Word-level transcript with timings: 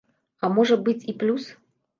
А 0.43 0.49
можа 0.55 0.79
быць, 0.87 1.05
і 1.13 1.17
плюс. 1.25 1.43